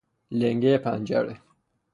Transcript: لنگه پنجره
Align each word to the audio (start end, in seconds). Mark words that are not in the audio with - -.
لنگه 0.31 0.77
پنجره 0.77 1.41